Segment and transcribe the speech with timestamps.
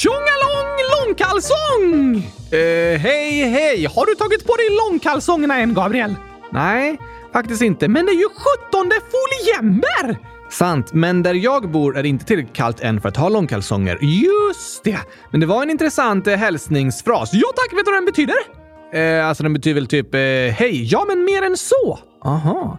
[0.00, 2.14] Tjongalong långkalsong!
[2.52, 3.84] Uh, hej, hej!
[3.94, 6.14] Har du tagit på dig långkalsongerna än, Gabriel?
[6.50, 6.98] Nej,
[7.32, 7.88] faktiskt inte.
[7.88, 10.18] Men det är ju 17 foliember!
[10.50, 13.98] Sant, men där jag bor är det inte tillräckligt kallt än för att ha långkalsonger.
[14.00, 14.98] Just det!
[15.30, 17.30] Men det var en intressant eh, hälsningsfras.
[17.32, 18.36] Ja tack, vet du vad den betyder?
[18.92, 20.84] Eh, alltså den betyder väl typ eh, hej.
[20.84, 21.98] Ja, men mer än så.
[22.24, 22.78] Aha.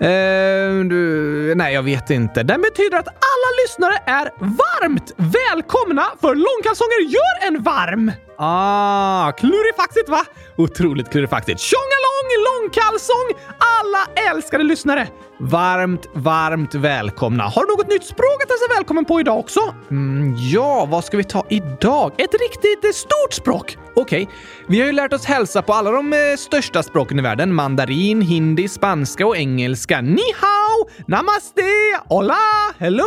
[0.00, 2.42] Eh, du, nej, jag vet inte.
[2.42, 8.12] Den betyder att alla lyssnare är varmt välkomna för långkalsonger gör en varm.
[8.38, 10.24] Ah, klurifaxigt va?
[10.56, 11.60] Otroligt klurifaxigt.
[11.60, 12.09] Tjongalong
[12.48, 13.28] långkalsong!
[13.58, 15.08] Alla älskade lyssnare!
[15.42, 17.42] Varmt, varmt välkomna.
[17.42, 19.60] Har du något nytt språk att hälsa välkommen på idag också?
[19.90, 22.12] Mm, ja, vad ska vi ta idag?
[22.18, 23.78] Ett riktigt stort språk!
[23.94, 24.34] Okej, okay.
[24.68, 27.54] vi har ju lärt oss hälsa på alla de eh, största språken i världen.
[27.54, 30.00] Mandarin, hindi, spanska och engelska.
[30.00, 31.62] Ni hao, namaste,
[32.08, 32.38] hola,
[32.78, 33.04] hello.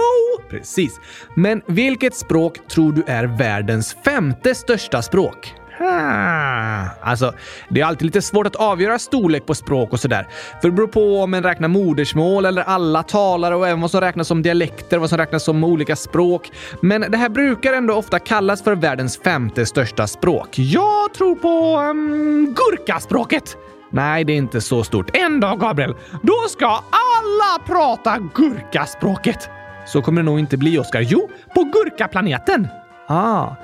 [0.49, 0.99] Precis.
[1.35, 5.53] Men vilket språk tror du är världens femte största språk?
[5.79, 7.33] Ah, alltså,
[7.69, 10.27] det är alltid lite svårt att avgöra storlek på språk och sådär.
[10.61, 14.01] För det beror på om man räknar modersmål eller alla talare och även vad som
[14.01, 16.51] räknas som dialekter och vad som räknas som olika språk.
[16.81, 20.59] Men det här brukar ändå ofta kallas för världens femte största språk.
[20.59, 23.57] Jag tror på um, gurkaspråket.
[23.89, 25.15] Nej, det är inte så stort.
[25.15, 29.49] En dag, Gabriel, då ska alla prata gurkaspråket.
[29.85, 31.01] Så kommer det nog inte bli, Oskar.
[31.01, 32.67] Jo, på gurkaplaneten.
[33.07, 33.55] Ah,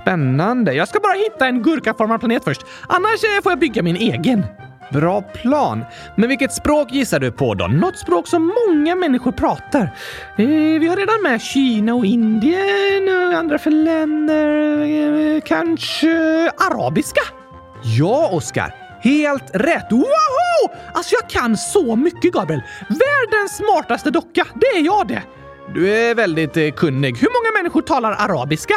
[0.00, 0.72] Spännande.
[0.74, 2.62] Jag ska bara hitta en gurkaformad planet först.
[2.88, 4.46] Annars eh, får jag bygga min egen.
[4.92, 5.84] Bra plan.
[6.16, 7.66] Men vilket språk gissar du på då?
[7.66, 9.82] Något språk som många människor pratar.
[10.36, 10.46] Eh,
[10.80, 14.78] vi har redan med Kina och Indien och andra för länder.
[15.36, 16.10] Eh, kanske
[16.70, 17.20] arabiska?
[17.82, 18.74] Ja, Oskar.
[19.02, 19.86] Helt rätt!
[19.90, 20.74] Woho!
[20.92, 22.62] Alltså jag kan så mycket, Gabriel.
[22.88, 25.22] Världens smartaste docka, det är jag det.
[25.74, 27.16] Du är väldigt eh, kunnig.
[27.18, 28.74] Hur många människor talar arabiska?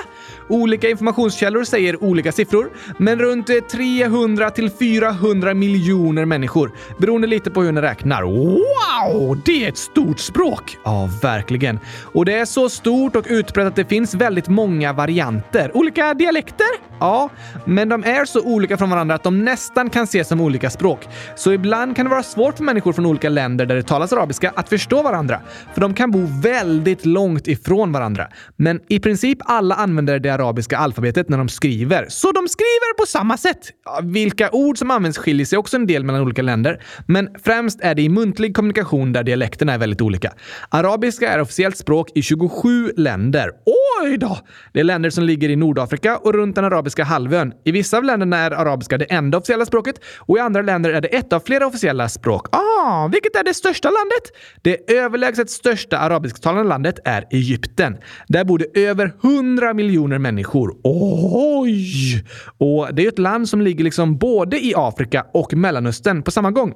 [0.49, 7.51] Olika informationskällor säger olika siffror, men runt eh, 300 till 400 miljoner människor, beroende lite
[7.51, 8.23] på hur ni räknar.
[8.23, 9.41] Wow!
[9.45, 10.77] Det är ett stort språk!
[10.83, 11.79] Ja, verkligen.
[12.13, 15.71] Och det är så stort och utbrett att det finns väldigt många varianter.
[15.77, 16.67] Olika dialekter?
[16.99, 17.29] Ja,
[17.65, 21.07] men de är så olika från varandra att de nästan kan ses som olika språk.
[21.35, 24.51] Så ibland kan det vara svårt för människor från olika länder där det talas arabiska
[24.55, 25.41] att förstå varandra,
[25.73, 28.27] för de kan bo väldigt långt ifrån varandra.
[28.55, 33.05] Men i princip alla använder det arabiska alfabetet när de skriver, så de skriver på
[33.05, 33.59] samma sätt.
[34.03, 37.95] Vilka ord som används skiljer sig också en del mellan olika länder, men främst är
[37.95, 40.33] det i muntlig kommunikation där dialekterna är väldigt olika.
[40.69, 43.51] Arabiska är officiellt språk i 27 länder.
[44.01, 44.37] Oj då!
[44.73, 47.53] Det är länder som ligger i Nordafrika och runt den arabiska halvön.
[47.65, 51.01] I vissa av länderna är arabiska det enda officiella språket och i andra länder är
[51.01, 52.47] det ett av flera officiella språk.
[52.51, 54.23] Ah, vilket är det största landet?
[54.61, 57.97] Det överlägset största arabisktalande landet är Egypten.
[58.27, 60.75] Där bor det över 100 miljoner människor.
[60.83, 62.23] Oj!
[62.57, 66.51] Och det är ett land som ligger liksom både i Afrika och Mellanöstern på samma
[66.51, 66.73] gång.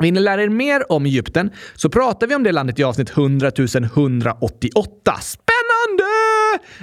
[0.00, 3.10] Vill ni lära er mer om Egypten så pratar vi om det landet i avsnitt
[3.10, 3.50] 100
[3.82, 5.12] 188.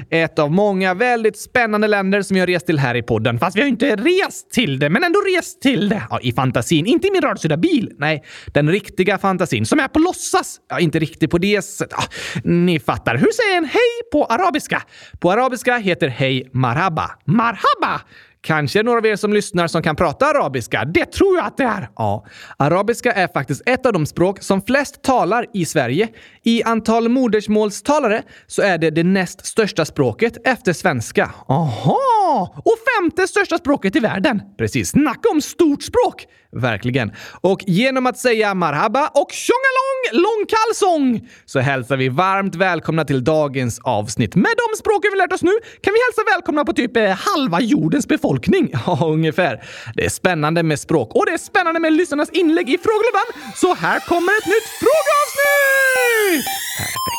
[0.09, 3.39] Ett av många väldigt spännande länder som jag har rest till här i podden.
[3.39, 6.03] Fast vi har ju inte rest till det, men ändå rest till det.
[6.09, 6.85] Ja, I fantasin.
[6.85, 7.91] Inte i min rörsydda bil.
[7.97, 8.23] Nej,
[8.53, 10.59] den riktiga fantasin som är på låtsas.
[10.69, 11.93] Ja, inte riktigt på det sättet.
[11.97, 13.15] Ja, ah, ni fattar.
[13.15, 14.81] Hur säger en hej på arabiska?
[15.19, 17.11] På arabiska heter hej marhaba.
[17.25, 18.01] Marhaba!
[18.41, 20.85] Kanske några av er som lyssnar som kan prata arabiska.
[20.85, 21.89] Det tror jag att det är!
[21.95, 22.25] Ja.
[22.57, 26.07] Arabiska är faktiskt ett av de språk som flest talar i Sverige.
[26.43, 31.31] I antal modersmålstalare så är det det näst största språket efter svenska.
[31.47, 32.53] Aha!
[32.65, 34.41] Och femte största språket i världen.
[34.57, 34.89] Precis.
[34.89, 36.25] Snacka om stort språk!
[36.51, 37.11] Verkligen.
[37.41, 43.79] Och genom att säga marhaba och tjongalong långkalsong så hälsar vi varmt välkomna till dagens
[43.79, 44.35] avsnitt.
[44.35, 45.51] Med de språken vi lärt oss nu
[45.81, 48.28] kan vi hälsa välkomna på typ eh, halva jordens befolkning.
[48.29, 48.71] Tolkning?
[48.85, 49.63] Ja, ungefär.
[49.95, 53.53] Det är spännande med språk och det är spännande med lyssnarnas inlägg i frågelådan.
[53.55, 56.45] Så här kommer ett nytt frågeavsnitt!
[56.77, 57.18] Perfekt.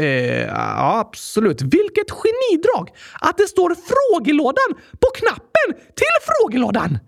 [0.00, 1.62] Eh, ja, absolut.
[1.62, 2.90] Vilket genidrag!
[3.20, 6.98] Att det står frågelådan på knappen till frågelådan!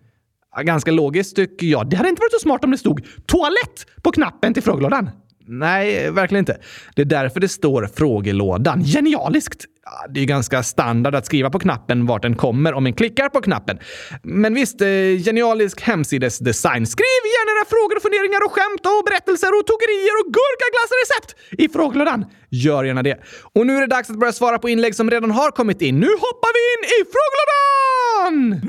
[0.60, 1.90] Ganska logiskt tycker jag.
[1.90, 5.10] Det hade inte varit så smart om det stod toalett på knappen till frågelådan.
[5.46, 6.58] Nej, verkligen inte.
[6.94, 8.84] Det är därför det står frågelådan.
[8.84, 9.66] Genialiskt!
[10.08, 13.40] det är ganska standard att skriva på knappen vart den kommer om en klickar på
[13.40, 13.78] knappen.
[14.22, 14.88] Men visst, eh,
[15.26, 16.86] genialisk hemsidesdesign.
[16.86, 21.30] Skriv gärna era frågor och funderingar och skämt och berättelser och tokerier och gurkaglassrecept
[21.62, 22.24] i frågelådan.
[22.50, 23.18] Gör gärna det.
[23.54, 26.00] Och nu är det dags att börja svara på inlägg som redan har kommit in.
[26.00, 28.62] Nu hoppar vi in i frågelådan!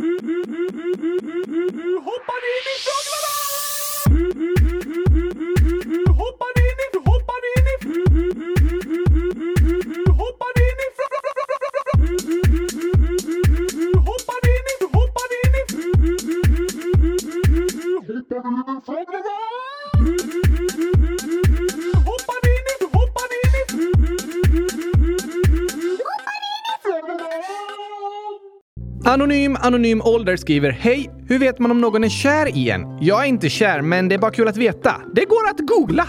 [29.66, 31.10] Anonym Ålder skriver Hej!
[31.28, 32.82] Hur vet man om någon är kär i en?
[33.02, 34.96] Jag är inte kär, men det är bara kul att veta.
[35.16, 36.08] Det går att googla.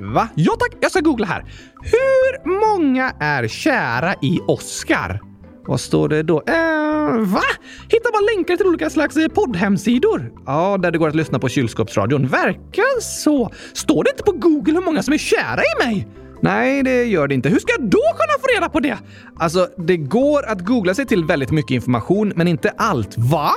[0.00, 0.28] Va?
[0.34, 1.44] Ja tack, jag ska googla här.
[1.82, 5.20] Hur många är kära i Oscar?
[5.66, 6.42] Vad står det då?
[6.46, 7.42] Eh, va?
[7.88, 10.32] Hitta bara länkar till olika slags eh, poddhemsidor.
[10.46, 12.26] Ja, där det går att lyssna på kylskåpsradion.
[12.26, 13.50] Verkar så.
[13.72, 16.08] Står det inte på Google hur många som är kära i mig?
[16.40, 17.48] Nej, det gör det inte.
[17.48, 18.98] Hur ska jag då kunna få reda på det?
[19.36, 23.14] Alltså, det går att googla sig till väldigt mycket information, men inte allt.
[23.18, 23.50] Va?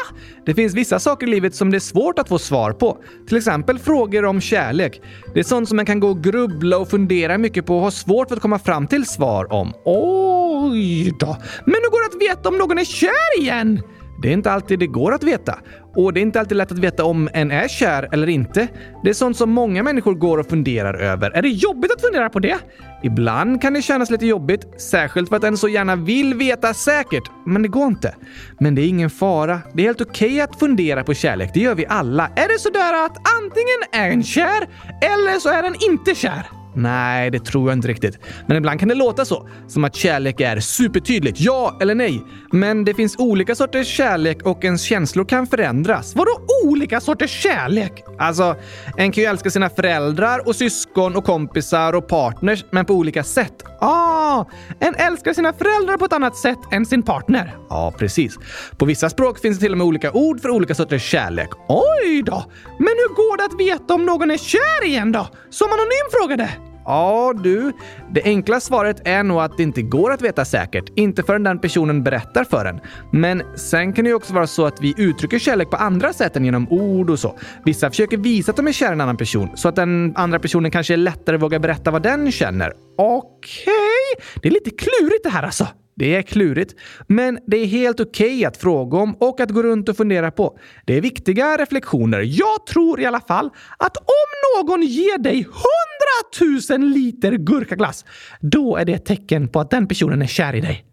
[0.45, 2.97] Det finns vissa saker i livet som det är svårt att få svar på.
[3.27, 5.01] Till exempel frågor om kärlek.
[5.33, 7.91] Det är sånt som man kan gå och grubbla och fundera mycket på och ha
[7.91, 9.73] svårt för att komma fram till svar om.
[9.85, 11.37] Oj då!
[11.65, 13.81] Men hur går det att veta om någon är kär igen?
[14.21, 15.59] Det är inte alltid det går att veta.
[15.99, 18.67] Och det är inte alltid lätt att veta om en är kär eller inte.
[19.03, 21.31] Det är sånt som många människor går och funderar över.
[21.31, 22.57] Är det jobbigt att fundera på det?
[23.03, 27.23] Ibland kan det kännas lite jobbigt, särskilt för att en så gärna vill veta säkert.
[27.45, 28.15] Men det går inte.
[28.59, 29.61] Men det är ingen fara.
[29.73, 31.51] Det är helt okej okay att fundera på kärlek.
[31.53, 32.27] Det gör vi alla.
[32.35, 34.67] Är det sådär att antingen är en kär
[35.01, 36.58] eller så är den inte kär?
[36.79, 38.19] Nej, det tror jag inte riktigt.
[38.47, 39.49] Men ibland kan det låta så.
[39.67, 42.23] Som att kärlek är supertydligt, ja eller nej.
[42.51, 46.15] Men det finns olika sorters kärlek och ens känslor kan förändras.
[46.15, 46.31] Vadå
[46.65, 48.03] olika sorters kärlek?
[48.19, 48.55] Alltså,
[48.97, 53.23] en kan ju älska sina föräldrar och syskon och kompisar och partners, men på olika
[53.23, 53.63] sätt.
[53.81, 54.45] Ah,
[54.79, 57.55] en älskar sina föräldrar på ett annat sätt än sin partner.
[57.69, 58.37] Ja, precis.
[58.77, 61.49] På vissa språk finns det till och med olika ord för olika sorters kärlek.
[61.67, 62.43] Oj då!
[62.77, 65.27] Men hur går det att veta om någon är kär igen då?
[65.49, 66.68] Som Anonym frågade.
[66.89, 67.73] Ja, du.
[68.11, 70.89] Det enkla svaret är nog att det inte går att veta säkert.
[70.95, 72.79] Inte förrän den personen berättar för en.
[73.11, 76.35] Men sen kan det ju också vara så att vi uttrycker kärlek på andra sätt
[76.35, 77.35] än genom ord och så.
[77.65, 80.39] Vissa försöker visa att de är kära i en annan person så att den andra
[80.39, 82.73] personen kanske lättare vågar berätta vad den känner.
[82.97, 83.73] Okej,
[84.17, 84.39] okay.
[84.41, 85.67] det är lite klurigt det här alltså.
[85.99, 86.75] Det är klurigt,
[87.07, 90.31] men det är helt okej okay att fråga om och att gå runt och fundera
[90.31, 90.59] på.
[90.85, 92.19] Det är viktiga reflektioner.
[92.19, 98.05] Jag tror i alla fall att om någon ger dig 100 000 liter gurkaglass,
[98.41, 100.85] då är det ett tecken på att den personen är kär i dig.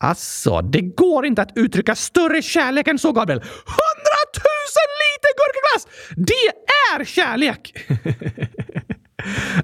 [0.00, 3.38] Alltså, det går inte att uttrycka större kärlek än så, Gabriel.
[3.38, 3.50] 100
[4.36, 4.44] 000
[5.02, 5.88] liter gurkaglass!
[6.16, 6.46] Det
[6.94, 7.74] är kärlek!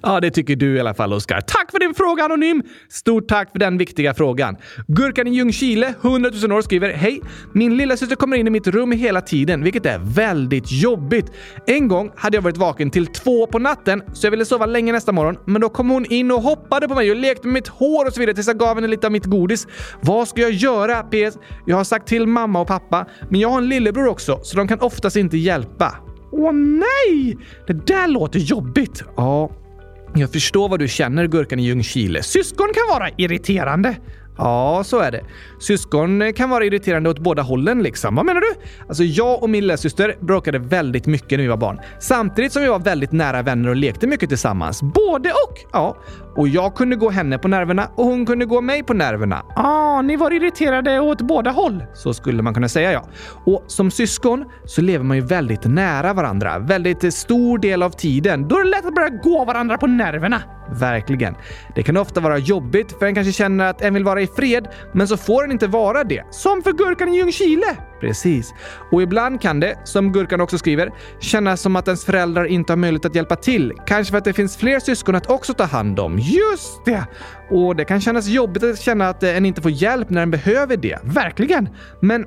[0.02, 1.40] Ja, det tycker du i alla fall, Oskar.
[1.40, 2.62] Tack för din fråga, Anonym!
[2.88, 4.56] Stort tack för den viktiga frågan.
[4.86, 7.20] Gurkan i Ljungskile, 100 000 år, skriver Hej!
[7.52, 11.32] Min lilla syster kommer in i mitt rum hela tiden, vilket är väldigt jobbigt.
[11.66, 14.92] En gång hade jag varit vaken till två på natten, så jag ville sova länge
[14.92, 15.36] nästa morgon.
[15.44, 18.12] Men då kom hon in och hoppade på mig och lekte med mitt hår och
[18.12, 19.66] så vidare tills jag gav henne lite av mitt godis.
[20.00, 21.02] Vad ska jag göra?
[21.02, 21.38] PS.
[21.66, 24.68] Jag har sagt till mamma och pappa, men jag har en lillebror också, så de
[24.68, 25.96] kan oftast inte hjälpa.
[26.38, 27.38] Åh nej!
[27.66, 29.02] Det där låter jobbigt.
[29.16, 29.50] Ja,
[30.14, 32.22] jag förstår vad du känner, Gurkan i Ljungskile.
[32.22, 33.96] Syskon kan vara irriterande.
[34.38, 35.20] Ja, så är det.
[35.60, 38.14] Syskon kan vara irriterande åt båda hållen liksom.
[38.14, 38.54] Vad menar du?
[38.88, 41.80] Alltså, jag och min lillasyster bråkade väldigt mycket när vi var barn.
[42.00, 44.82] Samtidigt som vi var väldigt nära vänner och lekte mycket tillsammans.
[44.82, 45.58] Både och!
[45.72, 45.96] Ja.
[46.36, 49.42] Och jag kunde gå henne på nerverna och hon kunde gå mig på nerverna.
[49.56, 51.84] Ah, ni var irriterade åt båda håll.
[51.94, 53.04] Så skulle man kunna säga ja.
[53.44, 58.48] Och som syskon så lever man ju väldigt nära varandra, väldigt stor del av tiden.
[58.48, 60.42] Då är det lätt att börja gå varandra på nerverna.
[60.70, 61.34] Verkligen.
[61.74, 64.68] Det kan ofta vara jobbigt för en kanske känner att en vill vara i fred,
[64.94, 66.24] men så får en inte vara det.
[66.30, 67.76] Som för gurkan i Ljungskile!
[68.00, 68.54] Precis.
[68.90, 70.90] Och ibland kan det, som Gurkan också skriver,
[71.20, 73.72] kännas som att ens föräldrar inte har möjlighet att hjälpa till.
[73.86, 76.18] Kanske för att det finns fler syskon att också ta hand om.
[76.26, 77.06] Just det!
[77.50, 80.30] Och det kan kännas jobbigt att känna att eh, en inte får hjälp när en
[80.30, 80.98] behöver det.
[81.02, 81.68] Verkligen!
[82.00, 82.26] Men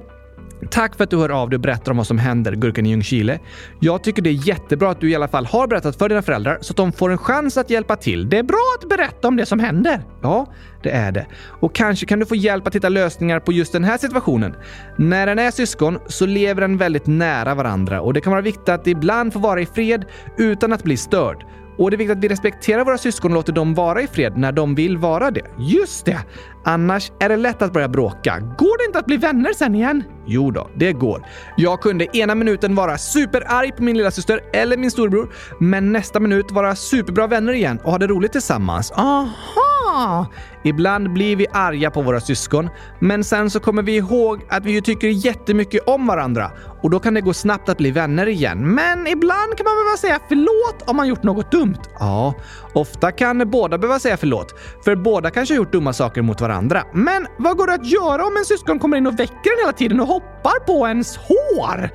[0.72, 2.89] Tack för att du hör av dig och berättar om vad som händer, Gurkan i
[2.89, 3.39] Ljungskile.
[3.79, 6.58] Jag tycker det är jättebra att du i alla fall har berättat för dina föräldrar
[6.62, 8.29] så att de får en chans att hjälpa till.
[8.29, 10.01] Det är bra att berätta om det som händer.
[10.22, 10.53] Ja,
[10.84, 11.25] det är det.
[11.60, 14.56] Och kanske kan du få hjälp att hitta lösningar på just den här situationen.
[14.98, 18.70] När en är syskon så lever en väldigt nära varandra och det kan vara viktigt
[18.70, 20.06] att ibland få vara i fred
[20.38, 21.46] utan att bli störd.
[21.80, 24.38] Och det är viktigt att vi respekterar våra syskon och låter dem vara i fred
[24.38, 25.46] när de vill vara det.
[25.58, 26.20] Just det!
[26.66, 28.40] Annars är det lätt att börja bråka.
[28.58, 30.04] Går det inte att bli vänner sen igen?
[30.32, 31.26] Jo då, det går.
[31.58, 36.20] Jag kunde ena minuten vara superarg på min lilla syster eller min storbror, men nästa
[36.20, 38.92] minut vara superbra vänner igen och ha det roligt tillsammans.
[38.92, 40.28] Aha!
[40.64, 42.70] Ibland blir vi arga på våra syskon,
[43.00, 47.00] men sen så kommer vi ihåg att vi ju tycker jättemycket om varandra och då
[47.00, 48.76] kan det gå snabbt att bli vänner igen.
[48.76, 51.80] Men ibland kan man behöva säga förlåt om man gjort något dumt.
[52.00, 52.34] Ja,
[52.74, 54.56] ofta kan båda behöva säga förlåt,
[54.86, 56.84] för båda kanske har gjort dumma saker mot varandra.
[56.94, 59.74] Men vad går det att göra om en syskon kommer in och väcker en hela
[59.74, 61.89] tiden och help hoppar på ens hår?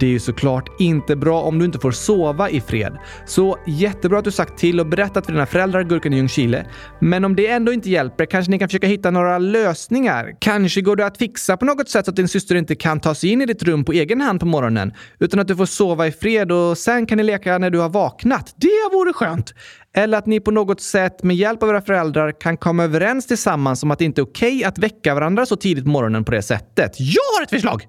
[0.00, 2.96] Det är ju såklart inte bra om du inte får sova i fred.
[3.26, 6.66] Så jättebra att du sagt till och berättat för dina föräldrar Gurkan i Ljungskile.
[7.00, 10.36] Men om det ändå inte hjälper kanske ni kan försöka hitta några lösningar.
[10.38, 13.14] Kanske går det att fixa på något sätt så att din syster inte kan ta
[13.14, 16.06] sig in i ditt rum på egen hand på morgonen, utan att du får sova
[16.06, 18.54] i fred och sen kan ni leka när du har vaknat.
[18.56, 19.54] Det vore skönt!
[19.96, 23.82] Eller att ni på något sätt med hjälp av era föräldrar kan komma överens tillsammans
[23.82, 26.32] om att det inte är okej okay att väcka varandra så tidigt på morgonen på
[26.32, 26.92] det sättet.
[26.98, 27.85] Jag har ett förslag!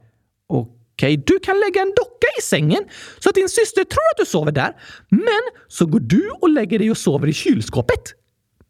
[0.50, 2.84] Okej, okay, du kan lägga en docka i sängen
[3.20, 4.74] så att din syster tror att du sover där.
[5.10, 8.14] Men så går du och lägger dig och sover i kylskåpet.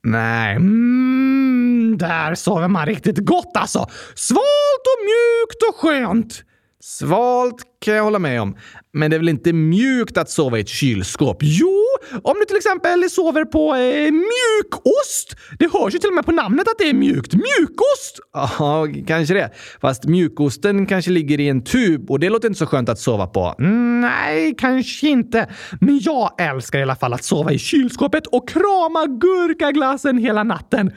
[0.04, 3.80] Nej, mm, där sover man riktigt gott alltså.
[4.16, 6.44] Svalt och mjukt och skönt.
[6.80, 8.56] Svalt kan jag hålla med om.
[8.94, 11.38] Men det är väl inte mjukt att sova i ett kylskåp?
[11.42, 11.84] Jo,
[12.24, 15.36] om du till exempel sover på eh, mjukost.
[15.60, 17.34] Det hörs ju till och med på namnet att det är mjukt.
[17.34, 18.20] Mjukost!
[18.34, 19.52] Ja, kanske det.
[19.82, 23.28] Fast mjukosten kanske ligger i en tub och det låter inte så skönt att sova
[23.28, 23.56] på.
[23.60, 25.48] Mm, nej, kanske inte.
[25.82, 30.92] Men jag älskar i alla fall att sova i kylskåpet och krama gurkaglassen hela natten.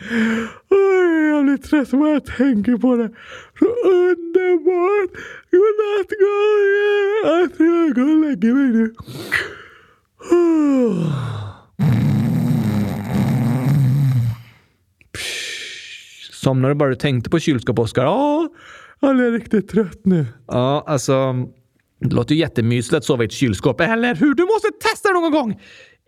[1.31, 3.09] Jag blir trött bara jag tänker på det.
[3.59, 5.11] Så underbart!
[5.51, 7.43] Godnatt Gabriel!
[7.43, 8.95] Alltså jag går och lägger mig nu.
[16.33, 18.05] Somnar du bara du tänkte på kylskåp, Oskar?
[18.05, 18.49] Ja,
[19.01, 20.27] jag är riktigt trött nu.
[20.47, 21.35] Ja, alltså...
[22.01, 24.35] Det låter ju jättemysigt att sova i ett kylskåp, eller hur?
[24.35, 25.61] Du måste testa det någon gång!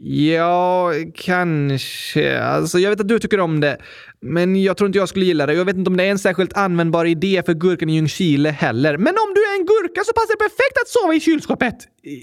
[0.05, 2.41] Ja, kanske.
[2.43, 3.79] Alltså, jag vet att du tycker om det,
[4.21, 5.55] men jag tror inte jag skulle gilla det.
[5.55, 8.97] Jag vet inte om det är en särskilt användbar idé för gurkan i Ljungskile heller.
[8.97, 11.75] Men om du är en gurka så passar det perfekt att sova i kylskåpet!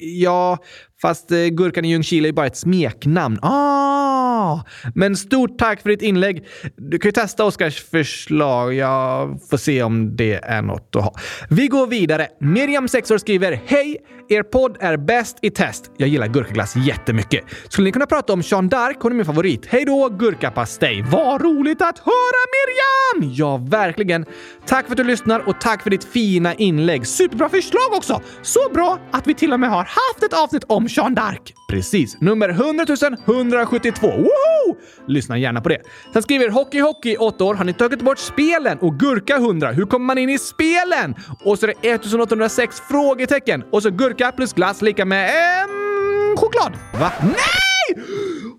[0.01, 0.57] Ja,
[1.01, 3.39] fast eh, gurkan i Ljungskile är bara ett smeknamn.
[3.41, 4.63] Ah!
[4.95, 6.45] Men stort tack för ditt inlägg.
[6.75, 8.73] Du kan ju testa Oskars förslag.
[8.73, 11.13] Jag får se om det är något att ha.
[11.49, 12.27] Vi går vidare.
[12.39, 13.97] Miriam, 6 år, skriver Hej!
[14.31, 15.91] Er podd är bäst i test.
[15.97, 17.43] Jag gillar gurkaglass jättemycket.
[17.69, 18.95] Skulle ni kunna prata om Jeanne d'Arc?
[18.99, 19.65] Hon är min favorit.
[19.65, 21.05] Hej då, gurkapastej!
[21.11, 23.33] Vad roligt att höra Miriam!
[23.35, 24.25] Ja, verkligen.
[24.65, 27.07] Tack för att du lyssnar och tack för ditt fina inlägg.
[27.07, 28.21] Superbra förslag också!
[28.41, 31.53] Så bra att vi till och med har haft ett avsnitt om Jeanne d'Arc.
[31.69, 32.21] Precis.
[32.21, 32.85] Nummer 100
[33.27, 34.07] 172.
[34.07, 34.77] Woho!
[35.07, 35.81] Lyssna gärna på det.
[36.13, 37.55] Sen skriver Hockey Hockey 8 år.
[37.55, 38.77] Har ni tagit bort spelen?
[38.79, 39.71] Och Gurka 100.
[39.71, 41.15] Hur kommer man in i spelen?
[41.45, 43.63] Och så är det 1806 frågetecken.
[43.71, 46.73] Och så Gurka plus glass lika med en choklad.
[46.99, 47.11] Va?
[47.21, 48.03] Nej!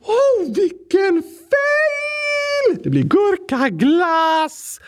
[0.03, 2.83] Oh, vilken fail!
[2.83, 4.81] Det blir gurkaglass!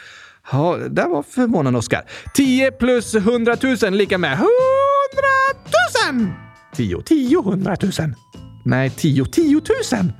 [0.51, 2.03] Ja, det var förvånande, Oskar.
[2.35, 4.49] 10 plus 100 000 lika med 100
[6.13, 6.27] 000!
[6.75, 7.93] 10, 10, 100 000.
[8.65, 9.61] Nej, 10, 10
[9.93, 10.13] 000.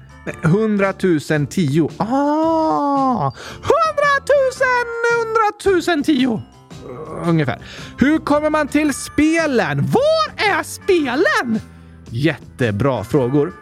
[0.45, 1.91] 100 000, 10.
[1.97, 3.33] Ah!
[3.33, 3.73] 100
[5.65, 6.43] 000, 100 000, 10.
[7.27, 7.59] Ungefär.
[7.99, 9.87] Hur kommer man till spelen?
[9.87, 11.61] Var är spelen?
[12.11, 13.53] Jättebra frågor.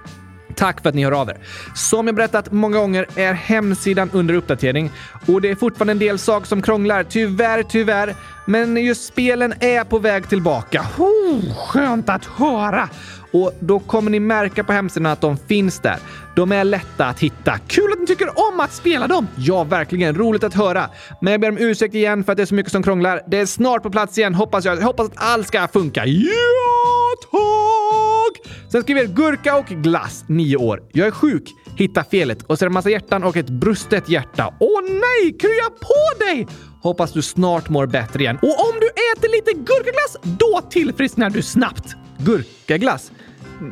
[0.61, 1.37] Tack för att ni hör av er.
[1.75, 4.91] Som jag berättat många gånger är hemsidan under uppdatering
[5.27, 7.05] och det är fortfarande en del saker som krånglar.
[7.05, 8.17] Tyvärr, tyvärr.
[8.47, 10.87] Men just spelen är på väg tillbaka.
[10.99, 12.89] Oh, skönt att höra!
[13.33, 15.99] Och då kommer ni märka på hemsidan att de finns där.
[16.37, 17.59] De är lätta att hitta.
[17.59, 19.27] Kul att ni tycker om att spela dem!
[19.37, 20.15] Ja, verkligen.
[20.15, 20.91] Roligt att höra.
[21.21, 23.23] Men jag ber om ursäkt igen för att det är så mycket som krånglar.
[23.27, 24.77] Det är snart på plats igen, hoppas jag.
[24.77, 26.07] Jag hoppas att allt ska funka.
[26.07, 26.31] Ja,
[27.31, 28.55] tack!
[28.73, 30.83] Sen skriver Gurka och glass, 9 år.
[30.93, 31.45] Jag är sjuk.
[31.77, 32.43] Hitta felet.
[32.43, 34.55] Och så är det en massa hjärtan och ett brustet hjärta.
[34.61, 35.39] Åh nej!
[35.39, 36.47] Krya på dig!
[36.83, 38.39] Hoppas du snart mår bättre igen.
[38.43, 41.97] Och om du äter lite gurkaglass, då tillfrisknar du snabbt.
[42.19, 43.13] Gurkaglass?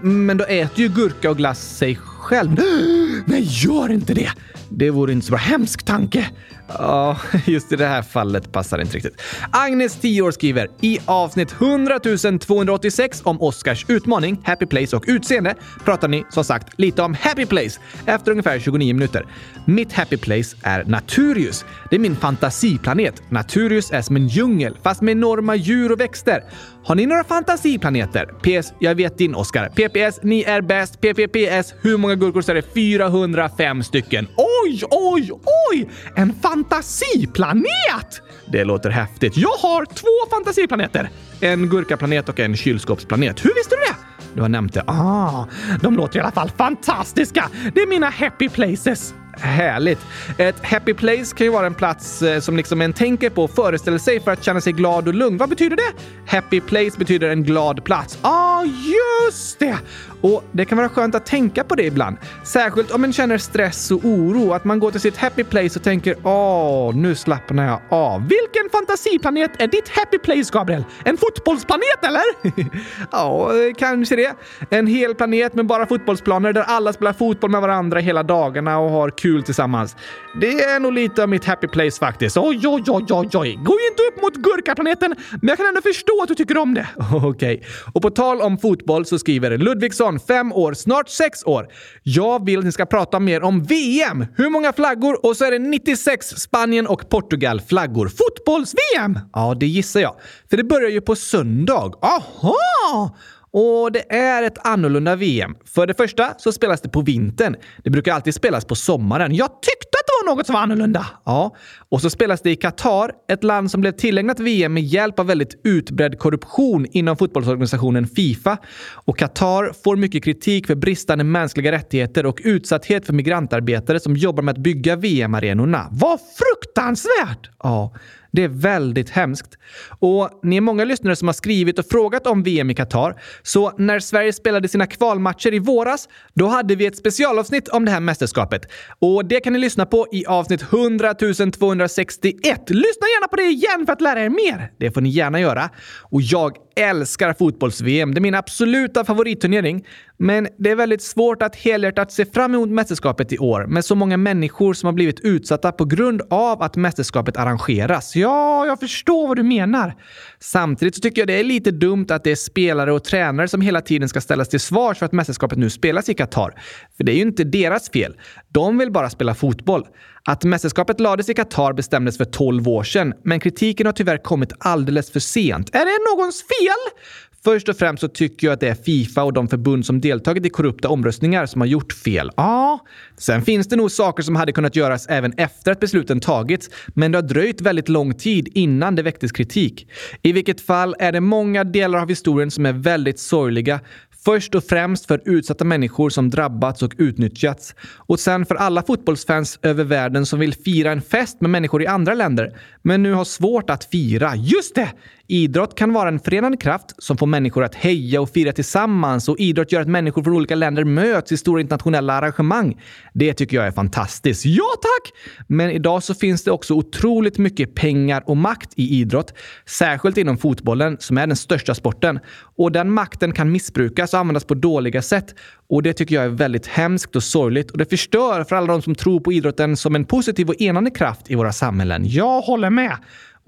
[0.03, 2.51] Men då äter ju gurka och glass sig själv.
[3.27, 4.31] Nej, gör inte det!
[4.69, 5.39] Det vore inte så bra.
[5.39, 6.31] Hemsk tanke.
[6.69, 9.23] Ja, just i det här fallet passar det inte riktigt.
[9.51, 11.99] Agnes, 10 år, skriver i avsnitt 100
[12.41, 17.47] 286 om Oscars utmaning, Happy Place och utseende pratar ni som sagt lite om Happy
[17.47, 19.27] Place efter ungefär 29 minuter.
[19.65, 21.65] Mitt Happy Place är Naturius.
[21.91, 23.23] Det är min fantasiplanet.
[23.31, 26.45] Naturius är som en djungel fast med enorma djur och växter.
[26.85, 28.27] Har ni några fantasiplaneter?
[28.27, 28.73] PS.
[28.79, 29.69] Jag vet din Oscar.
[29.69, 30.21] PPS.
[30.23, 31.01] Ni är bäst.
[31.01, 31.75] PPPS.
[31.83, 32.63] Hur många gurkor är det?
[32.75, 34.27] 405 stycken.
[34.37, 35.31] Oj, oj,
[35.71, 35.89] oj!
[36.17, 38.23] En fantasiplanet!
[38.47, 39.37] Det låter häftigt.
[39.37, 41.11] Jag har två fantasiplaneter.
[41.41, 43.45] En gurkaplanet och en kylskåpsplanet.
[43.45, 43.97] Hur visste du det?
[44.35, 44.85] Du har nämnt det.
[44.87, 45.47] Ah,
[45.83, 47.49] de låter i alla fall fantastiska.
[47.75, 49.15] Det är mina happy places.
[49.41, 49.99] Härligt!
[50.39, 53.51] Ett happy place kan ju vara en plats eh, som liksom en tänker på och
[53.51, 55.37] föreställer sig för att känna sig glad och lugn.
[55.37, 55.93] Vad betyder det?
[56.27, 58.19] Happy place betyder en glad plats.
[58.23, 59.79] Ja, ah, just det!
[60.21, 62.17] Och det kan vara skönt att tänka på det ibland.
[62.45, 64.53] Särskilt om man känner stress och oro.
[64.53, 68.29] Att man går till sitt happy place och tänker åh, nu slappnar jag av.
[68.29, 70.85] Vilken fantasiplanet är ditt happy place, Gabriel?
[71.05, 72.23] En fotbollsplanet eller?
[73.13, 74.35] ja, eh, kanske det.
[74.71, 78.91] En hel planet med bara fotbollsplaner där alla spelar fotboll med varandra hela dagarna och
[78.91, 79.97] har kul tillsammans.
[80.41, 82.37] Det är nog lite av mitt happy place faktiskt.
[82.37, 83.55] Oj, oj, oj, oj, oj.
[83.55, 86.87] Gå inte upp mot gurkaplaneten, men jag kan ändå förstå att du tycker om det.
[87.13, 87.29] Okej.
[87.29, 87.61] Okay.
[87.93, 91.69] Och på tal om fotboll så skriver Ludvigsson fem år, snart sex år.
[92.03, 94.27] Jag vill att ni ska prata mer om VM.
[94.37, 95.27] Hur många flaggor?
[95.27, 98.09] Och så är det 96 Spanien och Portugal flaggor.
[98.09, 99.19] Fotbolls-VM!
[99.33, 100.15] Ja, det gissar jag.
[100.51, 101.93] För det börjar ju på söndag.
[102.03, 103.17] Aha!
[103.59, 105.57] Och det är ett annorlunda VM.
[105.65, 107.57] För det första så spelas det på vintern.
[107.85, 109.35] Det brukar alltid spelas på sommaren.
[109.35, 111.07] Jag tyckte att det var något som var annorlunda.
[111.25, 111.57] Ja,
[111.89, 115.27] och så spelas det i Qatar, ett land som blev tillägnat VM med hjälp av
[115.27, 118.59] väldigt utbredd korruption inom fotbollsorganisationen Fifa.
[118.93, 124.43] Och Qatar får mycket kritik för bristande mänskliga rättigheter och utsatthet för migrantarbetare som jobbar
[124.43, 125.89] med att bygga VM-arenorna.
[125.91, 127.51] Vad fruktansvärt!
[127.63, 127.95] Ja,
[128.39, 129.59] det är väldigt hemskt.
[129.99, 133.21] Och ni är många lyssnare som har skrivit och frågat om VM i Qatar.
[133.43, 137.91] Så när Sverige spelade sina kvalmatcher i våras, då hade vi ett specialavsnitt om det
[137.91, 138.69] här mästerskapet.
[138.99, 142.71] Och det kan ni lyssna på i avsnitt 100 261.
[142.71, 144.73] Lyssna gärna på det igen för att lära er mer.
[144.79, 145.71] Det får ni gärna göra.
[146.03, 148.15] Och jag älskar fotbolls-VM.
[148.15, 149.85] Det är min absoluta favoritturnering.
[150.21, 153.95] Men det är väldigt svårt att helhjärtat se fram emot mästerskapet i år med så
[153.95, 158.17] många människor som har blivit utsatta på grund av att mästerskapet arrangeras.
[158.17, 159.95] Ja, jag förstår vad du menar.
[160.41, 163.61] Samtidigt så tycker jag det är lite dumt att det är spelare och tränare som
[163.61, 166.55] hela tiden ska ställas till svars för att mästerskapet nu spelas i Qatar.
[166.97, 168.17] För det är ju inte deras fel.
[168.49, 169.87] De vill bara spela fotboll.
[170.25, 174.53] Att mästerskapet lades i Qatar bestämdes för 12 år sedan, men kritiken har tyvärr kommit
[174.59, 175.75] alldeles för sent.
[175.75, 177.03] Är det någons fel?
[177.45, 180.47] Först och främst så tycker jag att det är Fifa och de förbund som deltagit
[180.47, 182.31] i korrupta omröstningar som har gjort fel.
[182.37, 182.79] Ja,
[183.19, 187.13] sen finns det nog saker som hade kunnat göras även efter att besluten tagits, men
[187.13, 189.91] det har dröjt väldigt lång tid innan det väcktes kritik.
[190.23, 193.81] I vilket fall är det många delar av historien som är väldigt sorgliga,
[194.25, 197.75] Först och främst för utsatta människor som drabbats och utnyttjats.
[197.97, 201.87] Och sen för alla fotbollsfans över världen som vill fira en fest med människor i
[201.87, 204.37] andra länder, men nu har svårt att fira.
[204.37, 204.93] Just det!
[205.31, 209.39] Idrott kan vara en förenande kraft som får människor att heja och fira tillsammans och
[209.39, 212.81] idrott gör att människor från olika länder möts i stora internationella arrangemang.
[213.15, 214.45] Det tycker jag är fantastiskt.
[214.47, 215.13] Ja tack!
[215.47, 219.35] Men idag så finns det också otroligt mycket pengar och makt i idrott,
[219.67, 222.19] särskilt inom fotbollen som är den största sporten.
[222.57, 225.35] Och den makten kan missbrukas och användas på dåliga sätt.
[225.69, 228.83] Och det tycker jag är väldigt hemskt och sorgligt och det förstör för alla de
[228.83, 232.03] som tror på idrotten som en positiv och enande kraft i våra samhällen.
[232.07, 232.97] Jag håller med!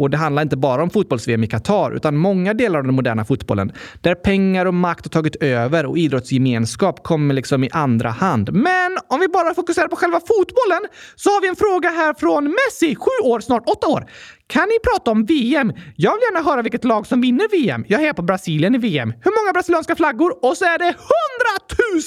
[0.00, 3.24] Och det handlar inte bara om fotbolls-VM i Qatar, utan många delar av den moderna
[3.24, 8.52] fotbollen där pengar och makt har tagit över och idrottsgemenskap kommer liksom i andra hand.
[8.52, 10.82] Men om vi bara fokuserar på själva fotbollen
[11.16, 14.06] så har vi en fråga här från Messi, sju år, snart åtta år.
[14.46, 15.72] Kan ni prata om VM?
[15.96, 17.84] Jag vill gärna höra vilket lag som vinner VM.
[17.88, 19.12] Jag är på Brasilien i VM.
[19.24, 20.44] Hur många brasilianska flaggor?
[20.44, 20.96] Och så är det 100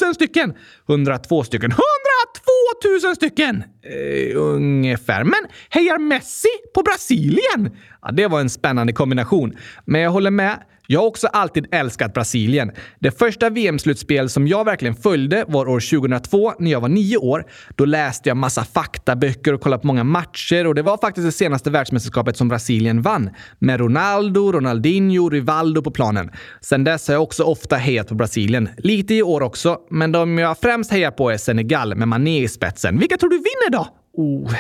[0.06, 0.54] 000 stycken!
[0.90, 1.72] 102 stycken.
[1.72, 3.64] 102 000 stycken!
[3.86, 5.24] Eh, ungefär.
[5.24, 7.78] Men hejar Messi på Brasilien?
[8.02, 9.58] Ja, det var en spännande kombination.
[9.86, 10.60] Men jag håller med.
[10.88, 12.72] Jag har också alltid älskat Brasilien.
[13.00, 17.46] Det första VM-slutspel som jag verkligen följde var år 2002 när jag var nio år.
[17.76, 21.32] Då läste jag massa faktaböcker och kollade på många matcher och det var faktiskt det
[21.32, 23.30] senaste världsmästerskapet som Brasilien vann.
[23.60, 26.32] Med Ronaldo, Ronaldinho, Rivaldo på planen.
[26.62, 28.70] Sen dess har jag också ofta hejat på Brasilien.
[28.78, 32.48] Lite i år också, men de jag främst hejar på är Senegal med Mané i
[32.48, 33.00] spetsen.
[33.00, 33.88] Vilka tror du vinner då?
[34.18, 34.54] Oh,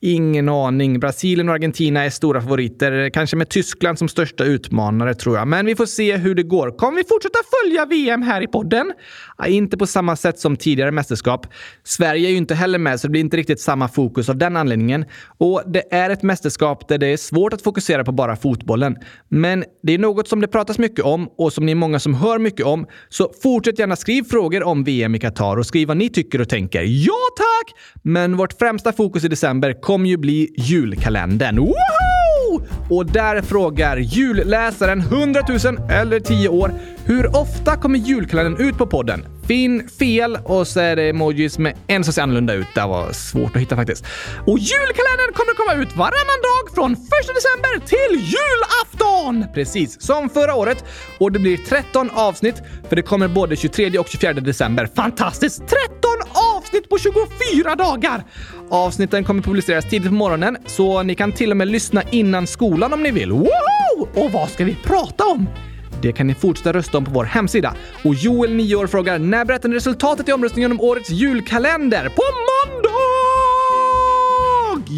[0.00, 1.00] ingen aning.
[1.00, 3.10] Brasilien och Argentina är stora favoriter.
[3.10, 5.48] Kanske med Tyskland som största utmanare tror jag.
[5.48, 6.78] Men vi får se hur det går.
[6.78, 8.92] Kommer vi fortsätta följa VM här i podden?
[9.38, 11.46] Ja, inte på samma sätt som tidigare mästerskap.
[11.84, 14.56] Sverige är ju inte heller med, så det blir inte riktigt samma fokus av den
[14.56, 15.04] anledningen.
[15.38, 18.96] Och det är ett mästerskap där det är svårt att fokusera på bara fotbollen.
[19.28, 22.14] Men det är något som det pratas mycket om och som ni är många som
[22.14, 22.86] hör mycket om.
[23.08, 26.48] Så fortsätt gärna skriv frågor om VM i Qatar och skriv vad ni tycker och
[26.48, 26.82] tänker.
[26.82, 27.74] Ja tack!
[28.02, 31.58] Men vårt främsta fokus i december kommer ju bli julkalendern.
[31.58, 32.66] Woho!
[32.90, 35.58] Och där frågar julläsaren 100 000
[35.90, 36.72] eller 10 år
[37.08, 39.26] hur ofta kommer julkalendern ut på podden?
[39.46, 42.66] Finn, fel och så är det emojis med en som ser annorlunda ut.
[42.74, 44.04] Det var svårt att hitta faktiskt.
[44.46, 49.54] Och julkalendern kommer komma ut varannan dag från 1 december till julafton!
[49.54, 50.84] Precis som förra året.
[51.18, 54.88] Och det blir 13 avsnitt för det kommer både 23 och 24 december.
[54.96, 55.58] Fantastiskt!
[55.58, 56.10] 13
[56.56, 58.24] avsnitt på 24 dagar!
[58.70, 62.92] Avsnitten kommer publiceras tidigt på morgonen så ni kan till och med lyssna innan skolan
[62.92, 63.32] om ni vill.
[63.32, 64.08] Woho!
[64.14, 65.48] Och vad ska vi prata om?
[66.02, 67.74] Det kan ni fortsätta rösta om på vår hemsida.
[68.04, 72.08] Och Joel, 9 år, frågar när berättar ni resultatet i omröstningen om årets julkalender?
[72.08, 72.88] På måndag!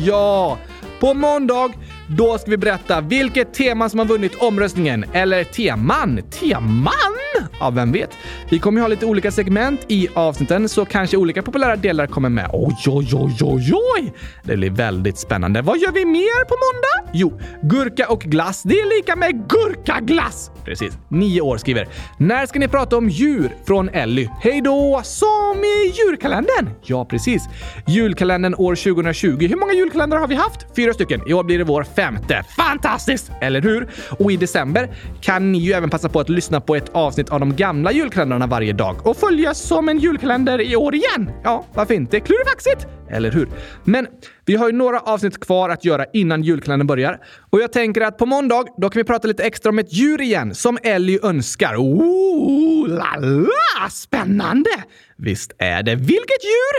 [0.06, 0.58] Ja,
[1.00, 1.72] på måndag
[2.16, 5.04] då ska vi berätta vilket tema som har vunnit omröstningen.
[5.12, 6.20] Eller teman.
[6.30, 7.16] Teman?
[7.60, 8.10] Ja, vem vet?
[8.50, 12.28] Vi kommer ju ha lite olika segment i avsnitten, så kanske olika populära delar kommer
[12.28, 12.50] med.
[12.52, 14.12] Oj, oj, oj, oj, oj!
[14.42, 15.62] Det blir väldigt spännande.
[15.62, 17.10] Vad gör vi mer på måndag?
[17.12, 18.62] Jo, gurka och glass.
[18.62, 20.50] Det är lika med gurkaglass!
[20.64, 20.98] Precis.
[21.08, 21.88] Nio år skriver.
[22.18, 23.54] När ska ni prata om djur?
[23.66, 24.28] Från Elly.
[24.40, 25.00] Hej då!
[25.04, 26.70] Som i julkalendern?
[26.82, 27.42] Ja, precis.
[27.86, 29.46] Julkalendern år 2020.
[29.48, 30.76] Hur många julkalendrar har vi haft?
[30.76, 31.20] Fyra stycken.
[31.28, 32.44] I år blir det vår femte.
[32.56, 33.30] Fantastiskt!
[33.40, 33.88] Eller hur?
[34.18, 34.88] Och i december
[35.20, 38.46] kan ni ju även passa på att lyssna på ett avsnitt av de gamla julkalendrarna
[38.46, 41.30] varje dag och följa som en julkalender i år igen.
[41.44, 42.20] Ja, varför inte?
[42.20, 42.86] Klurifaxigt!
[43.10, 43.48] Eller hur?
[43.84, 44.06] Men
[44.44, 47.18] vi har ju några avsnitt kvar att göra innan julkalendern börjar.
[47.50, 50.20] Och jag tänker att på måndag, då kan vi prata lite extra om ett djur
[50.20, 51.76] igen, som Ellie önskar.
[51.76, 53.88] Ooh, la la!
[53.90, 54.70] Spännande!
[55.16, 55.94] Visst är det.
[55.94, 56.74] Vilket djur?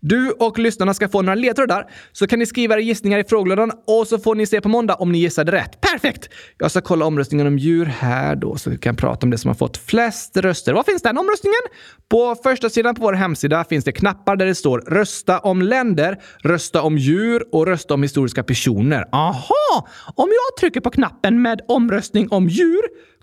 [0.00, 3.72] Du och lyssnarna ska få några ledtrådar, så kan ni skriva era gissningar i frågelådan
[3.86, 5.80] och så får ni se på måndag om ni gissade rätt.
[5.80, 6.28] Perfekt!
[6.58, 9.48] Jag ska kolla omröstningen om djur här då, så vi kan prata om det som
[9.48, 10.72] har fått flest röster.
[10.72, 11.60] Var finns den omröstningen?
[12.08, 16.22] På första sidan på vår hemsida finns det knappar där det står “Rösta om länder”,
[16.42, 19.04] “Rösta om djur” och “Rösta om historiska personer”.
[19.12, 19.88] Aha!
[20.14, 22.82] Om jag trycker på knappen med omröstning om djur,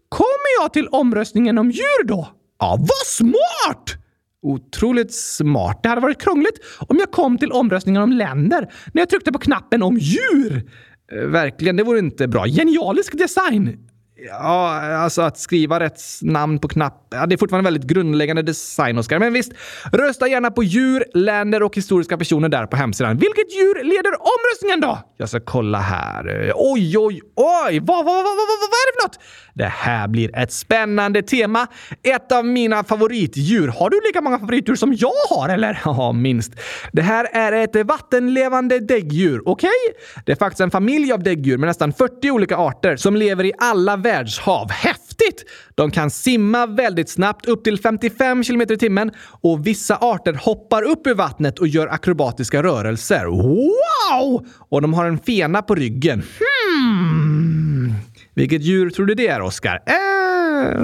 [0.10, 2.28] kommer jag till omröstningen om djur då?
[2.60, 4.03] Ja, vad smart!
[4.44, 5.80] Otroligt smart.
[5.84, 9.40] Det hade varit krångligt om jag kom till omröstningen om länder när jag tryckte på
[9.40, 10.70] knappen om djur.
[11.12, 12.46] Eh, verkligen, det vore inte bra.
[12.46, 13.78] Genialisk design!
[14.26, 17.08] Ja, alltså att skriva rätt namn på knapp.
[17.10, 19.20] Ja, det är fortfarande väldigt grundläggande design, Oskar.
[19.20, 19.52] Men visst,
[19.92, 23.18] rösta gärna på djur, länder och historiska personer där på hemsidan.
[23.18, 25.00] Vilket djur leder omröstningen då?
[25.18, 26.54] Jag ska kolla här.
[26.56, 27.80] Oj, oj, oj!
[27.80, 29.20] Vad, vad, vad, vad, vad, vad är det för något?
[29.54, 31.68] Det här blir ett spännande tema.
[32.04, 33.68] Ett av mina favoritdjur.
[33.68, 35.82] Har du lika många favoritdjur som jag har, eller?
[35.86, 36.54] Ja, minst.
[36.92, 39.70] Det här är ett vattenlevande däggdjur, okej?
[39.70, 40.24] Okay?
[40.26, 43.54] Det är faktiskt en familj av däggdjur med nästan 40 olika arter som lever i
[43.58, 44.72] alla världshav.
[44.72, 45.46] Häftigt!
[45.76, 50.84] De kan simma väldigt snabbt, upp till 55 km i timmen och vissa arter hoppar
[50.84, 53.26] upp ur vattnet och gör akrobatiska rörelser.
[53.26, 54.48] Wow!
[54.70, 56.24] Och de har en fena på ryggen.
[56.40, 57.94] Hmm.
[58.34, 59.80] Vilket djur tror du det är, Oskar?
[59.86, 60.84] Äh,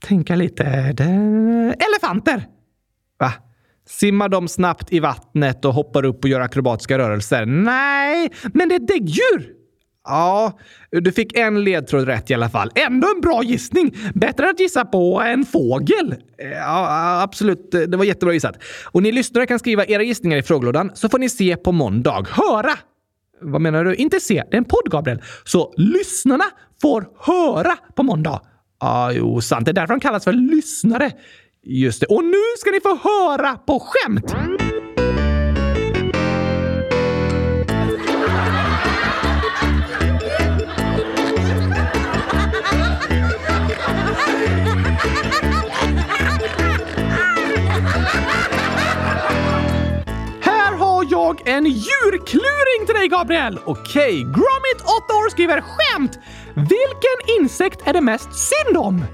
[0.00, 0.64] tänka lite.
[0.64, 2.46] Elefanter!
[3.18, 3.32] Va?
[3.88, 7.46] Simmar de snabbt i vattnet och hoppar upp och gör akrobatiska rörelser?
[7.46, 9.61] Nej, men det är däggdjur!
[10.04, 10.58] Ja,
[10.90, 12.70] du fick en ledtråd rätt i alla fall.
[12.74, 13.96] Ändå en bra gissning!
[14.14, 16.14] Bättre att gissa på en fågel.
[16.38, 17.70] Eh, ja, absolut.
[17.70, 18.56] Det var jättebra gissat.
[18.84, 22.26] Och ni lyssnare kan skriva era gissningar i frågelådan så får ni se på måndag.
[22.30, 22.72] Höra!
[23.40, 23.94] Vad menar du?
[23.94, 24.44] Inte se.
[24.50, 25.22] Det är en podd, Gabriel.
[25.44, 26.44] Så lyssnarna
[26.82, 28.40] får höra på måndag.
[28.80, 29.64] Ja, jo, sant.
[29.64, 31.10] Det är därför de kallas för lyssnare.
[31.64, 32.06] Just det.
[32.06, 34.34] Och nu ska ni få höra på skämt!
[51.66, 53.58] Djurkluring till dig, Gabriel!
[53.64, 54.22] Okej, okay.
[54.22, 56.18] Gromit, 8 år, skriver skämt!
[56.54, 59.04] Vilken insekt är det mest synd om?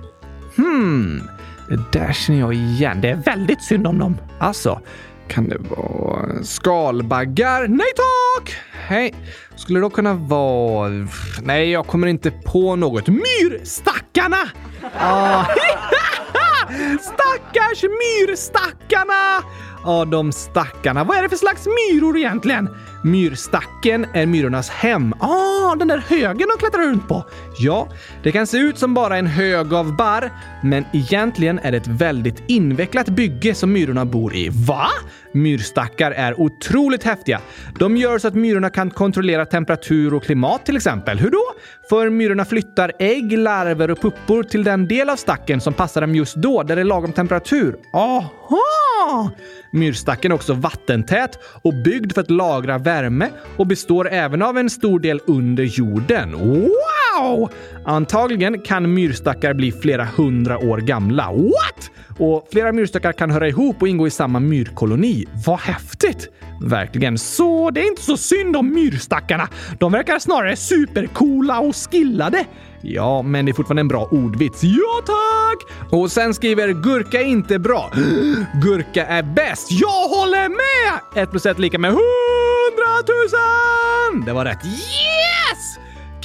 [0.57, 1.28] Hmm,
[1.68, 3.00] det där känner jag igen.
[3.00, 4.16] Det är väldigt synd om dem.
[4.40, 4.81] Alltså,
[5.28, 7.68] kan det vara skalbaggar?
[7.68, 8.57] Nej tack!
[8.72, 9.14] Hej.
[9.57, 11.07] Skulle det då kunna vara...
[11.42, 13.09] Nej, jag kommer inte på något.
[13.09, 14.50] Myrstackarna!
[14.98, 15.44] Ah.
[17.00, 19.42] Stackars myrstackarna!
[19.85, 21.05] Ja, de stackarna.
[21.05, 22.69] Vad är det för slags myror egentligen?
[23.05, 25.12] Myrstacken är myrornas hem.
[25.21, 27.25] Ah, den där högen de klättrar runt på.
[27.59, 27.88] Ja,
[28.23, 31.87] det kan se ut som bara en hög av barr, men egentligen är det ett
[31.87, 34.49] väldigt invecklat bygge som myrorna bor i.
[34.53, 34.88] Va?
[35.33, 37.41] Myrstackar är otroligt häftiga.
[37.79, 41.19] De gör så att myrorna kan kontrollera temperatur och klimat till exempel.
[41.19, 41.43] Hur då?
[41.88, 46.14] För myrorna flyttar ägg, larver och puppor till den del av stacken som passar dem
[46.14, 47.77] just då, där det är lagom temperatur.
[47.93, 49.31] Aha!
[49.71, 54.71] Myrstacken är också vattentät och byggd för att lagra värme och består även av en
[54.71, 56.33] stor del under jorden.
[56.33, 57.51] Wow!
[57.85, 61.33] Antagligen kan myrstackar bli flera hundra år gamla.
[61.33, 61.91] What?
[62.18, 65.24] Och flera myrstackar kan höra ihop och ingå i samma myrkoloni.
[65.46, 66.28] Vad häftigt!
[66.61, 67.18] Verkligen.
[67.18, 69.48] Så det är inte så synd om myrstackarna.
[69.78, 72.44] De verkar snarare supercoola och skillade.
[72.83, 74.62] Ja, men det är fortfarande en bra ordvits.
[74.62, 75.92] Ja, tack!
[75.92, 77.90] Och sen skriver Gurka är inte bra.
[78.64, 79.68] Gurka är bäst.
[79.70, 81.22] Jag håller med!
[81.22, 82.00] 1 plus 1 lika med 100
[84.14, 84.24] 000!
[84.26, 84.64] Det var rätt.
[84.64, 85.17] Yeah!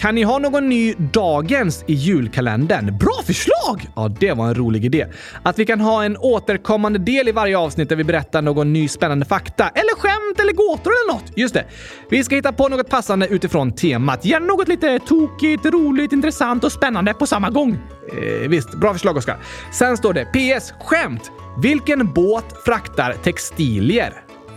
[0.03, 2.97] Kan ni ha någon ny dagens i julkalendern?
[2.97, 3.87] Bra förslag!
[3.95, 5.07] Ja, det var en rolig idé.
[5.43, 8.87] Att vi kan ha en återkommande del i varje avsnitt där vi berättar någon ny
[8.87, 11.37] spännande fakta, eller skämt eller gåtor eller något.
[11.37, 11.65] Just det.
[12.09, 14.25] Vi ska hitta på något passande utifrån temat.
[14.25, 17.77] Gärna något lite tokigt, roligt, intressant och spännande på samma gång.
[18.11, 19.37] Eh, visst, bra förslag Oskar.
[19.71, 20.73] Sen står det PS.
[20.79, 21.31] Skämt!
[21.61, 24.13] Vilken båt fraktar textilier?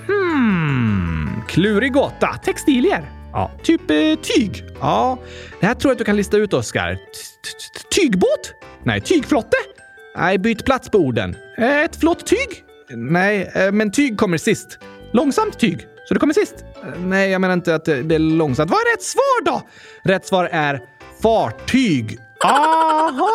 [0.06, 2.28] Hmm, klurig gåta.
[2.44, 3.15] Textilier.
[3.36, 4.64] Ja, typ eh, tyg.
[4.80, 5.18] Ja,
[5.60, 6.98] det här tror jag att du kan lista ut, Oskar.
[7.94, 8.54] Tygbåt?
[8.84, 9.56] Nej, tygflotte?
[10.16, 11.36] Nej, byt plats på orden.
[11.58, 12.64] Eh, ett flott tyg?
[12.90, 14.78] Nej, eh, men tyg kommer sist.
[15.12, 16.54] Långsamt tyg, så det kommer sist.
[16.82, 18.70] Eh, nej, jag menar inte att det är långsamt.
[18.70, 19.62] Vad är rätt svar då?
[20.02, 20.80] Rätt svar är
[21.22, 22.18] fartyg.
[22.44, 23.30] Aha!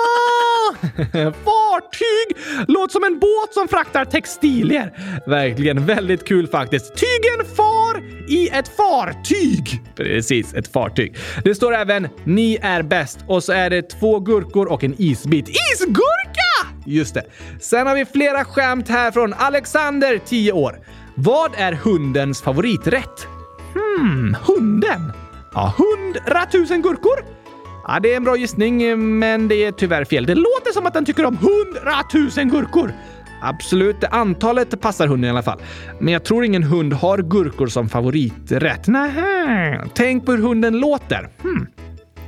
[1.46, 2.38] Fartyg!
[2.68, 4.94] Låter som en båt som fraktar textilier.
[5.28, 6.96] Verkligen väldigt kul faktiskt.
[6.96, 9.82] Tygen far i ett fartyg.
[9.96, 11.16] Precis, ett fartyg.
[11.44, 15.50] Det står även “Ni är bäst” och så är det två gurkor och en isbit.
[15.50, 16.68] Isgurka!
[16.86, 17.24] Just det.
[17.60, 20.80] Sen har vi flera skämt här från Alexander, 10 år.
[21.16, 23.28] Vad är hundens favoriträtt?
[23.74, 25.14] Hmm, hunden?
[25.54, 27.41] Ja, hundratusen gurkor?
[27.88, 30.26] Ja, det är en bra gissning, men det är tyvärr fel.
[30.26, 32.94] Det låter som att den tycker om hundratusen gurkor.
[33.42, 35.62] Absolut, antalet passar hunden i alla fall.
[36.00, 38.88] Men jag tror ingen hund har gurkor som favoriträtt.
[38.88, 39.86] Nähä.
[39.94, 41.30] Tänk på hur hunden låter.
[41.42, 41.68] Hmm.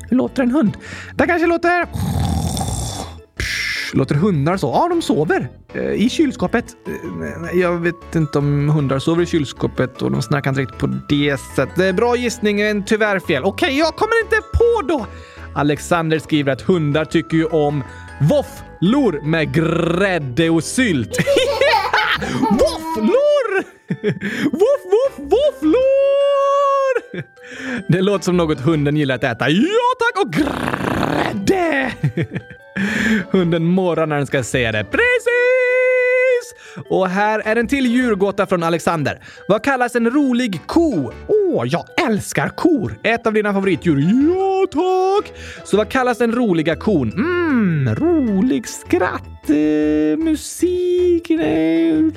[0.09, 0.77] Hur låter en hund?
[1.15, 1.87] Den kanske låter...
[3.93, 4.67] Låter hundar så?
[4.67, 5.49] Ja, de sover.
[5.73, 6.65] Eh, I kylskåpet.
[6.87, 10.87] Eh, jag vet inte om hundar sover i kylskåpet och de snackar inte riktigt på
[11.09, 11.95] det sättet.
[11.95, 13.43] Bra gissning, men tyvärr fel.
[13.43, 15.05] Okej, okay, jag kommer inte på då.
[15.55, 17.83] Alexander skriver att hundar tycker ju om
[18.21, 21.17] våfflor med grädde och sylt.
[22.51, 23.63] våfflor!
[24.51, 25.73] Voff, voff, våfflor!
[27.87, 29.49] Det låter som något hunden gillar att äta.
[29.49, 30.25] Ja tack!
[30.25, 31.91] Och grädde!
[33.31, 34.83] Hunden morrar när den ska säga det.
[34.83, 35.03] Precis!
[36.89, 39.19] Och här är en till djurgåta från Alexander.
[39.47, 41.11] Vad kallas en rolig ko?
[41.51, 42.99] Åh, jag älskar kor!
[43.03, 43.99] Ett av dina favoritdjur.
[43.99, 45.34] Ja, tack!
[45.63, 47.12] Så vad kallas den roliga kon?
[47.13, 52.12] Mm, rolig skratt, eh, musik, nej,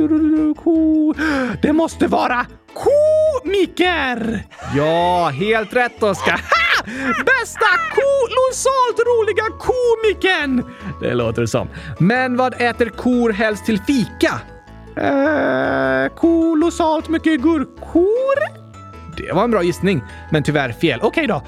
[0.57, 1.15] ko.
[1.62, 4.47] Det måste vara komiker!
[4.77, 6.41] Ja, helt rätt Oskar.
[7.25, 10.65] Bästa kolossalt roliga komikern!
[11.01, 11.69] Det låter det som.
[11.99, 14.41] Men vad äter kor helst till fika?
[14.97, 18.66] Eh, kolossalt mycket gurkor?
[19.17, 21.01] Det var en bra gissning, men tyvärr fel.
[21.03, 21.43] Okej okay då.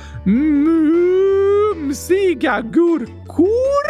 [1.85, 3.89] Mumsiga gurkor?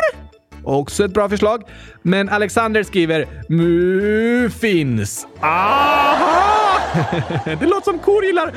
[0.64, 1.62] Också ett bra förslag.
[2.02, 5.26] Men Alexander skriver muffins.
[5.40, 6.78] Aha!
[7.44, 8.52] Det låter som kor gillar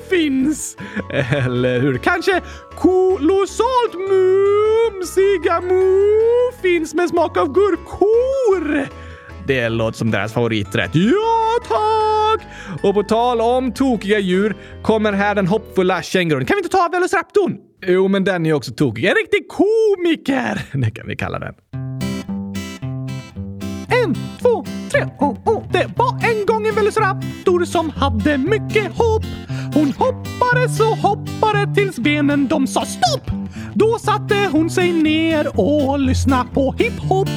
[0.00, 0.76] muffins.
[1.12, 1.98] Eller hur?
[1.98, 2.40] Kanske
[2.76, 8.88] kolossalt mumsiga muffins med smak av gurkor.
[9.46, 10.90] Det låter som deras favoriträtt.
[10.94, 12.46] Ja, tack!
[12.82, 16.44] Och på tal om tokiga djur kommer här den hoppfulla kängurun.
[16.44, 17.56] Kan vi inte ta Velociraptorn?
[17.86, 19.04] Jo, men den är också tokig.
[19.04, 20.62] En riktig komiker!
[20.80, 21.54] Det kan vi kalla den.
[24.04, 25.72] En, två, tre, oh, oh.
[25.72, 29.24] Det var en gång en Velociraptor som hade mycket hopp.
[29.74, 33.30] Hon hoppade så hoppade tills benen de sa stopp.
[33.74, 37.28] Då satte hon sig ner och lyssnade på hiphop.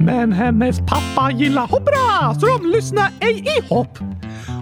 [0.00, 3.98] Men hennes pappa gillar hoppra så de lyssnar ej i hopp.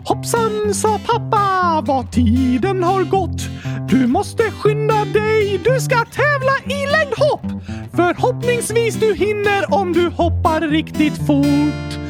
[0.04, 3.48] Hoppsan, sa pappa, vad tiden har gått.
[3.88, 7.62] Du måste skynda dig, du ska tävla i längdhopp.
[7.92, 12.00] Förhoppningsvis du hinner om du hoppar riktigt fort.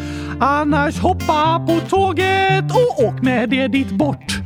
[0.40, 4.36] Annars hoppa på tåget och åk med det dit bort.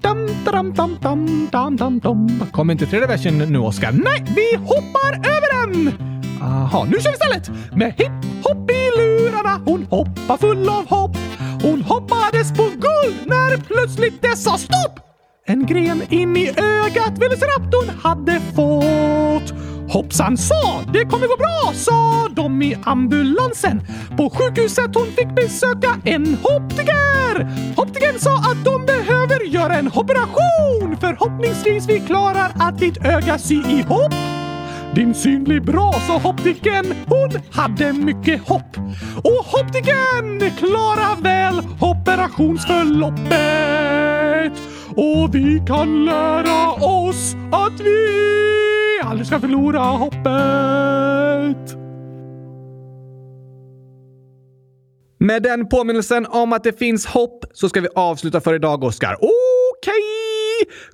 [0.00, 2.28] Dam, dam, dam, dam, dam, dam, dam.
[2.52, 3.92] Kom inte tredje versen nu, Oskar?
[3.92, 6.15] Nej, vi hoppar över den!
[6.46, 7.50] Aha, nu kör vi istället!
[7.72, 11.16] Med hipp-hopp i lurarna, hon hoppar full av hopp.
[11.62, 15.00] Hon hoppades på guld när plötsligt det sa stopp!
[15.46, 19.54] En gren in i ögat Velociraptorn hade fått.
[19.88, 23.80] Hoppsan sa, det kommer gå bra, sa de i ambulansen.
[24.16, 26.96] På sjukhuset hon fick besöka en hoptiker
[27.76, 30.96] Optikern sa att de behöver göra en operation.
[31.00, 34.35] Förhoppningsvis vi klarar att ditt öga sy ihop.
[34.96, 36.84] Din syn blir bra, sa optiken.
[37.06, 38.76] Hon hade mycket hopp.
[39.16, 44.52] Och optiken klarar väl operationsförloppet.
[44.96, 48.06] Och vi kan lära oss att vi
[49.04, 51.76] aldrig ska förlora hoppet.
[55.18, 59.16] Med den påminnelsen om att det finns hopp så ska vi avsluta för idag, Oskar.
[59.20, 59.45] Oh!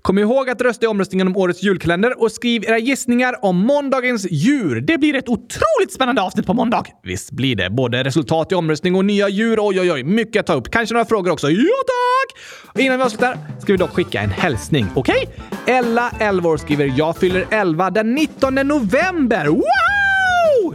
[0.02, 4.26] Kom ihåg att rösta i omröstningen om årets julkalender och skriv era gissningar om måndagens
[4.30, 4.80] djur.
[4.80, 6.85] Det blir ett otroligt spännande avsnitt på måndag.
[7.02, 7.70] Visst blir det.
[7.70, 9.58] Både resultat i omröstning och nya djur.
[9.61, 10.02] Oj, oj, oj.
[10.02, 10.70] Mycket att ta upp.
[10.70, 11.50] Kanske några frågor också.
[11.50, 12.82] Ja, tack!
[12.82, 14.87] Innan vi avslutar ska vi dock skicka en hälsning.
[14.94, 15.28] Okej?
[15.64, 15.74] Okay?
[15.74, 19.46] Ella, 11 år, skriver “Jag fyller 11 den 19 november”.
[19.46, 20.01] Wow!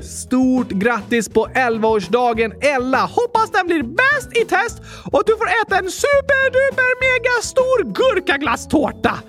[0.01, 2.97] Stort grattis på 11-årsdagen Ella!
[2.97, 4.81] Hoppas den blir bäst i test
[5.11, 9.19] och att du får äta en superduper mega stor gurkaglasstårta!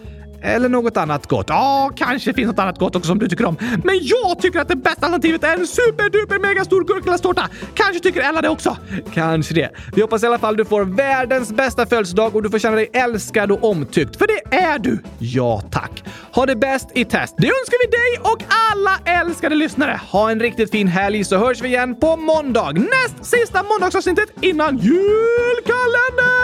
[0.43, 1.47] Eller något annat gott.
[1.49, 3.57] Ja, kanske finns något annat gott också som du tycker om.
[3.85, 7.49] Men jag tycker att det bästa alternativet är en superduper mega stor gurkaglasstårta.
[7.75, 8.77] Kanske tycker Ella det också.
[9.15, 9.71] Kanske det.
[9.95, 12.91] Vi hoppas i alla fall du får världens bästa födelsedag och du får känna dig
[12.93, 14.17] älskad och omtyckt.
[14.17, 14.99] För det är du!
[15.19, 16.05] Ja, tack.
[16.33, 17.35] Ha det bäst i test.
[17.39, 20.01] Det önskar vi dig och alla älskade lyssnare.
[20.13, 22.73] Ha en riktigt fin helg så hörs vi igen på måndag.
[22.73, 26.38] Näst sista måndagsavsnittet innan julkalendern!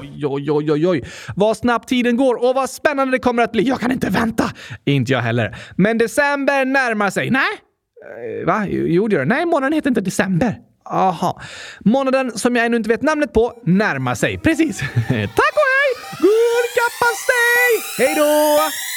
[0.00, 1.02] Oj, oj, oj, oj, oj.
[1.36, 3.62] Vad snabbt tiden går och vad spännande det kommer att bli.
[3.68, 4.44] Jag kan inte vänta.
[4.84, 5.56] Inte jag heller.
[5.76, 7.30] Men december närmar sig.
[7.30, 7.42] Nej?
[8.40, 8.66] Eh, va?
[8.68, 9.34] Jo, det gör det.
[9.34, 10.58] Nej, månaden heter inte december.
[10.84, 11.40] Aha.
[11.80, 14.38] Månaden som jag ännu inte vet namnet på närmar sig.
[14.38, 14.78] Precis.
[15.08, 15.90] Tack och hej!
[16.18, 17.72] Gurkapastej!
[17.98, 18.89] Hej då!